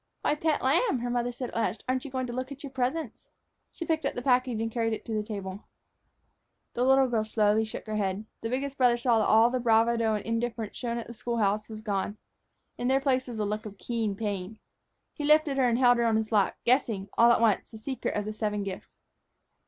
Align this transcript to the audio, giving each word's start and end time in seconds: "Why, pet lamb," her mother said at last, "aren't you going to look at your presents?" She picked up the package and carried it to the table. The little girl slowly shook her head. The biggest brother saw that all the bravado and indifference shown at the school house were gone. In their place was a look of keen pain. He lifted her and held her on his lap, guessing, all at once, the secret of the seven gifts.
"Why, 0.21 0.33
pet 0.33 0.63
lamb," 0.63 0.97
her 1.01 1.11
mother 1.11 1.31
said 1.31 1.49
at 1.49 1.55
last, 1.55 1.83
"aren't 1.87 2.03
you 2.05 2.09
going 2.09 2.25
to 2.25 2.33
look 2.33 2.51
at 2.51 2.63
your 2.63 2.71
presents?" 2.71 3.29
She 3.71 3.85
picked 3.85 4.03
up 4.03 4.15
the 4.15 4.23
package 4.23 4.59
and 4.59 4.71
carried 4.71 4.93
it 4.93 5.05
to 5.05 5.13
the 5.13 5.21
table. 5.21 5.65
The 6.73 6.83
little 6.83 7.07
girl 7.07 7.23
slowly 7.23 7.65
shook 7.65 7.85
her 7.85 7.97
head. 7.97 8.25
The 8.41 8.49
biggest 8.49 8.79
brother 8.79 8.97
saw 8.97 9.19
that 9.19 9.27
all 9.27 9.51
the 9.51 9.59
bravado 9.59 10.15
and 10.15 10.25
indifference 10.25 10.75
shown 10.75 10.97
at 10.97 11.05
the 11.05 11.13
school 11.13 11.37
house 11.37 11.69
were 11.69 11.75
gone. 11.75 12.17
In 12.79 12.87
their 12.87 12.99
place 12.99 13.27
was 13.27 13.37
a 13.37 13.45
look 13.45 13.67
of 13.67 13.77
keen 13.77 14.15
pain. 14.15 14.57
He 15.13 15.23
lifted 15.23 15.57
her 15.57 15.69
and 15.69 15.77
held 15.77 15.99
her 15.99 16.05
on 16.05 16.15
his 16.17 16.31
lap, 16.31 16.57
guessing, 16.65 17.07
all 17.15 17.31
at 17.31 17.39
once, 17.39 17.69
the 17.69 17.77
secret 17.77 18.15
of 18.17 18.25
the 18.25 18.33
seven 18.33 18.63
gifts. 18.63 18.97